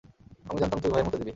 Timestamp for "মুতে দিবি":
1.03-1.29